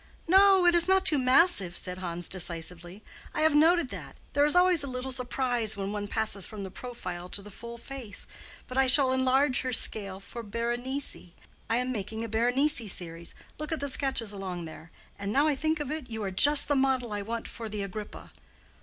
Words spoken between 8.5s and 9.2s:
But I shall